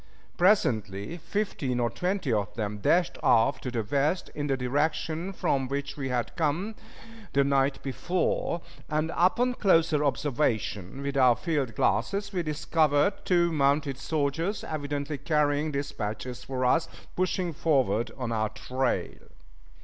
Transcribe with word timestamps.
Presently 0.35 1.17
fifteen 1.17 1.79
or 1.79 1.91
twenty 1.91 2.33
of 2.33 2.51
them 2.55 2.79
dashed 2.79 3.19
off 3.21 3.61
to 3.61 3.69
the 3.69 3.83
west, 3.83 4.31
in 4.33 4.47
the 4.47 4.57
direction 4.57 5.31
from 5.31 5.67
which 5.67 5.95
we 5.95 6.09
had 6.09 6.35
come 6.35 6.73
the 7.33 7.43
night 7.43 7.79
before; 7.83 8.61
and 8.89 9.11
upon 9.15 9.53
closer 9.53 10.03
observation 10.03 11.03
with 11.03 11.15
our 11.17 11.35
field 11.35 11.75
glasses 11.75 12.33
we 12.33 12.41
discovered 12.41 13.13
two 13.25 13.51
mounted 13.51 13.99
soldiers, 13.99 14.63
evidently 14.63 15.19
carrying 15.19 15.69
dispatches 15.71 16.43
for 16.45 16.65
us, 16.65 16.87
pushing 17.15 17.53
forward 17.53 18.11
on 18.17 18.31
our 18.31 18.49
trail. 18.49 19.11